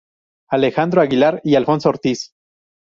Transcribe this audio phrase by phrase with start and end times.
[0.49, 2.33] Alejandro Aguilar y Alfonso Ortiz.